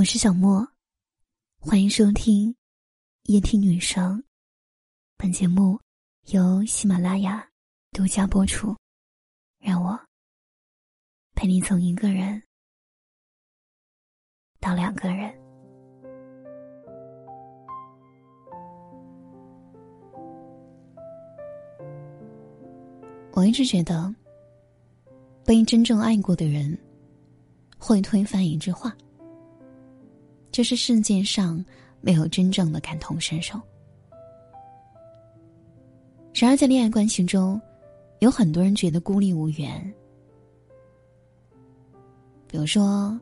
[0.00, 0.66] 我是小莫，
[1.58, 2.56] 欢迎收听
[3.24, 4.24] 夜听女生。
[5.18, 5.78] 本节目
[6.28, 7.46] 由喜马拉雅
[7.90, 8.74] 独家播出。
[9.58, 10.00] 让我
[11.34, 12.42] 陪你从一个人
[14.58, 15.38] 到两个人。
[23.32, 24.14] 我一直觉得，
[25.44, 26.78] 被真正爱过的人
[27.76, 28.96] 会推翻一句话。
[30.60, 31.64] 这是世界上
[32.02, 33.58] 没有真正的感同身受。
[36.34, 37.58] 然而，在恋爱关系中，
[38.18, 39.94] 有很多人觉得孤立无援。
[42.46, 43.18] 比如说，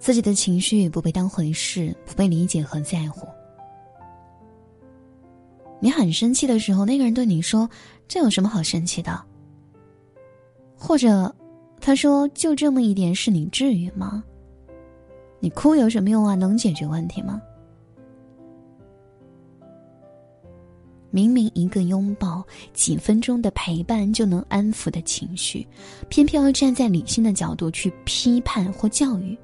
[0.00, 3.28] 自己的情绪不被当回事，不被理解和在乎。
[5.78, 7.70] 你很生气的时候，那个人对你说
[8.08, 9.24] ：“这有什么好生气的？”
[10.76, 11.32] 或者，
[11.80, 14.24] 他说：“就这么一点事，你至于吗？”
[15.40, 16.34] 你哭有什么用啊？
[16.34, 17.40] 能解决问题吗？
[21.10, 25.66] 明明一个拥抱、几分钟的陪伴就能安抚的情绪，
[26.08, 29.36] 偏偏要站在理性的角度去批判或教育。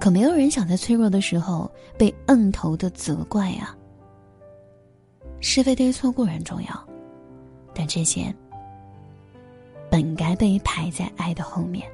[0.00, 3.76] 可没有人想在脆弱的时候被摁头的责怪啊！
[5.40, 6.88] 是非对错固然重要，
[7.72, 8.34] 但这些
[9.88, 11.88] 本该被排在爱的后面。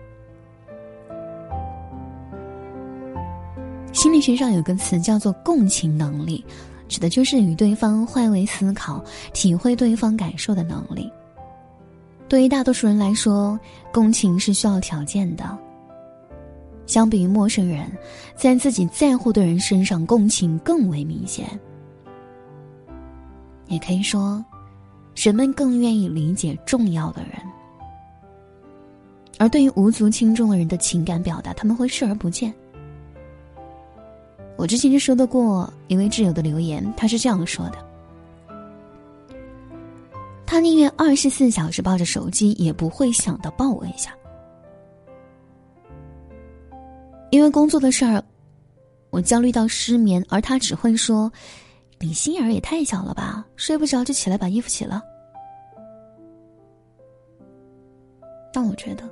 [3.93, 6.45] 心理学上有个词叫做共情能力，
[6.89, 11.11] 指的就是与对方换位思考、体会对方感受的能力。
[12.29, 13.59] 对于大多数人来说，
[13.93, 15.59] 共情是需要条件的。
[16.87, 17.91] 相比于陌生人，
[18.35, 21.47] 在自己在乎的人身上，共情更为明显。
[23.69, 24.45] 也可以说，
[25.15, 27.33] 人们更愿意理解重要的人，
[29.39, 32.53] 而对于无足轻重的人的情感表达，他们会视而不见。
[34.63, 37.85] 我之前就收到过一位挚友的留言，他是这样说的
[40.47, 44.17] ：“他宁愿二十四小时抱着手机，也不会想到抱我一下。
[47.33, 48.23] 因为工作的事儿，
[49.11, 51.29] 我焦虑到失眠，而他只会说
[51.99, 55.03] ：‘你心眼儿也太小了吧，睡不着就起来把衣服洗了。’
[58.55, 59.11] 但我觉得，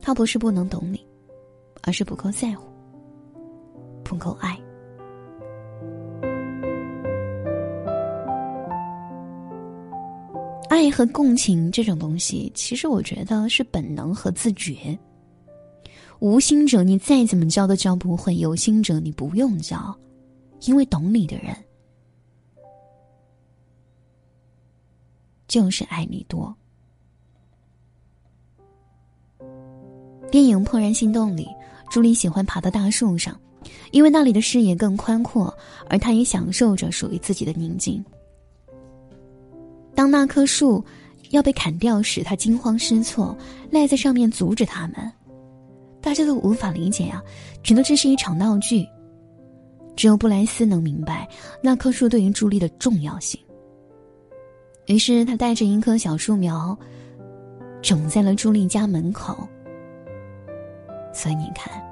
[0.00, 1.06] 他不是不能懂你，
[1.82, 2.64] 而是不够在乎。”
[4.10, 4.58] 不够爱，
[10.68, 14.98] 爱和共情这种东西，其实我觉得是本能和自觉。
[16.18, 19.96] 无心者你再怎么教都教不会，有心者你不用教，
[20.62, 21.54] 因为懂你的人
[25.46, 26.52] 就是爱你多。
[30.32, 31.46] 电影《怦然心动》里，
[31.88, 33.40] 朱莉喜欢爬到大树上。
[33.90, 35.52] 因为那里的视野更宽阔，
[35.88, 38.04] 而他也享受着属于自己的宁静。
[39.94, 40.82] 当那棵树
[41.30, 43.36] 要被砍掉时，他惊慌失措，
[43.70, 45.12] 赖在上面阻止他们。
[46.00, 47.22] 大家都无法理解啊，
[47.62, 48.86] 觉得这是一场闹剧。
[49.96, 51.28] 只有布莱斯能明白
[51.62, 53.38] 那棵树对于朱莉的重要性。
[54.86, 56.76] 于是他带着一棵小树苗，
[57.82, 59.36] 种在了朱莉家门口。
[61.12, 61.89] 所以你看。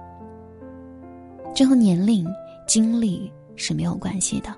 [1.58, 2.24] 这和年龄、
[2.68, 4.56] 经历是没有关系的。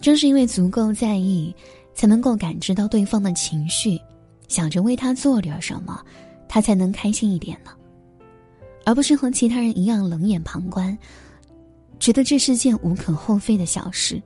[0.00, 1.54] 正是因为足够在意，
[1.92, 4.00] 才能够感知到对方的情绪，
[4.48, 6.02] 想着为他做点什么，
[6.48, 7.70] 他才能开心一点呢。
[8.86, 10.96] 而不是和其他人一样冷眼旁观，
[12.00, 14.18] 觉得这是件无可厚非的小事。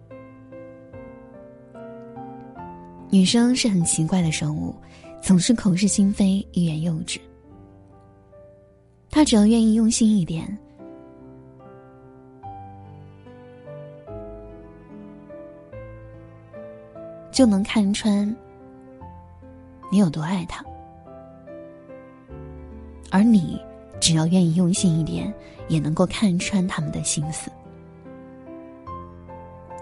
[3.11, 4.72] 女生是很奇怪的生物，
[5.21, 7.19] 总是口是心非，欲言又止。
[9.16, 10.47] 他只要愿意用心一点，
[17.32, 18.28] 就能看穿
[19.91, 20.62] 你有多爱他；
[23.10, 23.59] 而你
[24.03, 25.33] 只要愿意用心一点，
[25.66, 27.51] 也能够看穿他们的心思。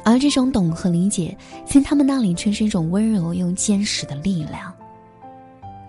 [0.05, 4.73] 而这种懂和理解，在他们那里却是一种温柔又坚实的力量。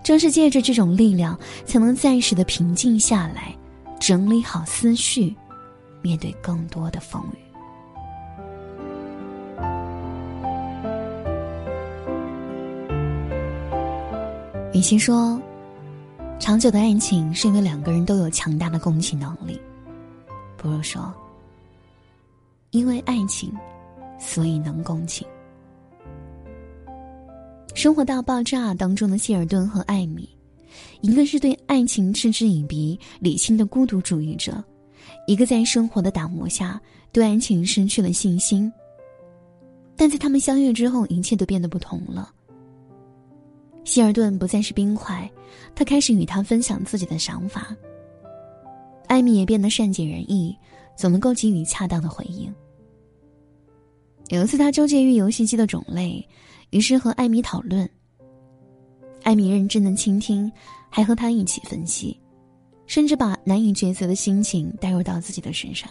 [0.06, 3.52] 正是借着这种力量，才能暂时的平静下来，
[3.98, 5.34] 整理好思绪，
[6.00, 7.38] 面对更多的风雨。
[14.72, 15.42] 与其说
[16.38, 19.60] 长久的爱情是因为两个人都有强大的共情能力，
[20.56, 21.12] 不如说，
[22.70, 23.52] 因为爱情，
[24.20, 25.26] 所以能共情。
[27.76, 30.26] 《生活大爆炸》当中的谢尔顿和艾米，
[31.02, 34.64] 一个是对爱情嗤之以鼻、理性的孤独主义者，
[35.26, 36.80] 一个在生活的打磨下
[37.12, 38.72] 对爱情失去了信心。
[39.94, 42.32] 但在他们相遇之后，一切都变得不同了。
[43.84, 45.30] 希尔顿不再是冰块，
[45.74, 47.76] 他开始与他分享自己的想法。
[49.06, 50.56] 艾米也变得善解人意，
[50.96, 52.50] 总能够给予恰当的回应。
[54.30, 56.26] 有一次，他纠结于游戏机的种类，
[56.76, 57.88] 于是和艾米讨论。
[59.22, 60.52] 艾米认真的倾听，
[60.90, 62.20] 还和他一起分析，
[62.86, 65.88] 甚至把难以抉择的心情带入到自己的身上。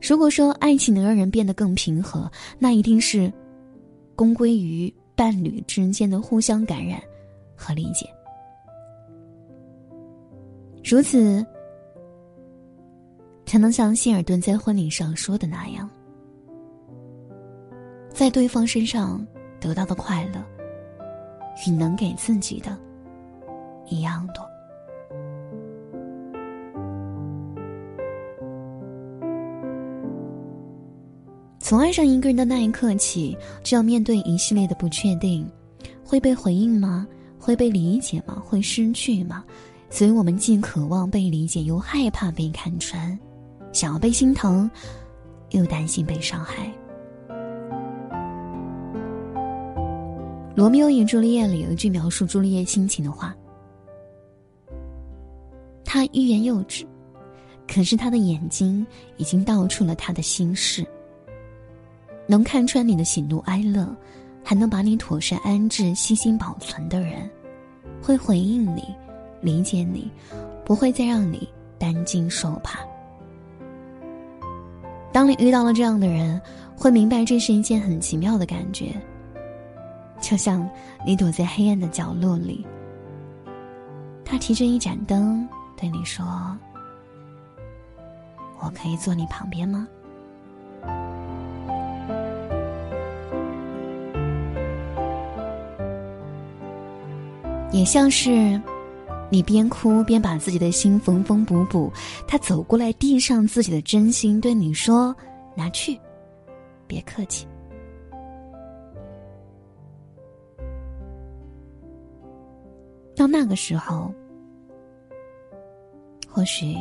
[0.00, 3.30] 如果说爱情能让人变得更平和，那一定是
[4.14, 7.02] 公归于伴侣之间的互相感染
[7.56, 8.08] 和理解。
[10.84, 11.44] 如此。
[13.44, 15.90] 才能像希尔顿在婚礼上说的那样，
[18.20, 19.26] 在对方身上
[19.58, 20.44] 得到的快乐，
[21.66, 22.78] 与能给自己的
[23.88, 24.44] 一样多。
[31.60, 33.34] 从爱上一个人的那一刻起，
[33.64, 35.50] 就要面对一系列的不确定：
[36.04, 37.08] 会被回应吗？
[37.38, 38.34] 会被理解吗？
[38.44, 39.42] 会失去吗？
[39.88, 43.18] 所以我们既渴望被理解，又害怕被看穿。
[43.72, 44.70] 想要被心疼，
[45.52, 46.66] 又担心被伤害。
[50.60, 53.34] 《罗密欧与朱丽叶》里有一句描述朱丽叶心情的话
[55.86, 56.86] ：“他欲言又止，
[57.66, 58.86] 可是他的眼睛
[59.16, 60.86] 已经道出了他的心事。
[62.26, 63.88] 能看穿你的喜怒哀乐，
[64.44, 67.30] 还能把你妥善安置、细心保存的人，
[68.02, 68.84] 会回应你，
[69.40, 70.10] 理解你，
[70.62, 71.48] 不会再让你
[71.78, 72.80] 担惊受怕。”
[75.10, 76.38] 当你遇到了这样的人，
[76.76, 78.94] 会明白这是一件很奇妙的感觉。
[80.20, 80.68] 就像
[81.04, 82.66] 你躲在黑暗的角落里，
[84.24, 86.24] 他提着一盏灯对你说
[88.60, 89.88] ：“我可以坐你旁边吗？”
[97.72, 98.60] 也像是。
[99.32, 101.92] 你边哭边把自己的心缝缝补补，
[102.26, 105.14] 他走过来递上自己的真心，对你说
[105.54, 105.96] ：“拿去，
[106.88, 107.46] 别客气。”
[113.20, 114.14] 到那个时候，
[116.26, 116.74] 或许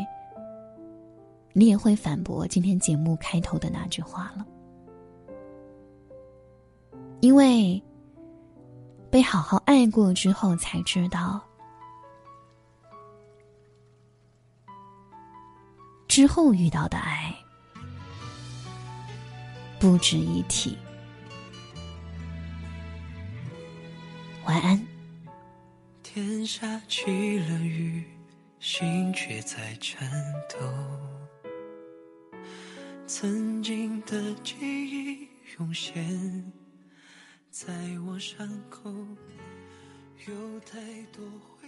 [1.51, 4.47] 你也会反驳今天节目开头的那句话了，
[7.19, 7.83] 因为
[9.12, 11.41] 被好好爱过之后，才知道。
[16.07, 17.35] 之后遇到的爱
[19.77, 20.77] 不值一提。
[24.45, 24.88] 晚安。
[26.39, 28.01] 天下起了雨，
[28.62, 30.09] 心却在颤
[30.47, 30.57] 抖。
[33.06, 35.27] 曾经的记忆
[35.57, 36.50] 涌现
[37.51, 37.74] 在
[38.07, 38.89] 我伤口，
[40.30, 40.80] 有太
[41.12, 41.58] 多话。